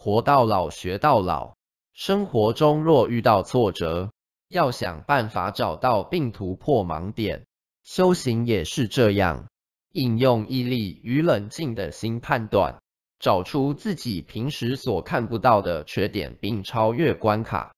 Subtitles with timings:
[0.00, 1.56] 活到老学到老
[1.92, 4.12] 生活中若遇到挫折
[4.48, 7.46] 要想办法找到并突破盲点
[7.82, 9.48] 修行也是这样
[9.92, 12.80] 应用毅力与冷静的心判断
[13.18, 17.74] 找出自己平时所看不到的缺点并超越关卡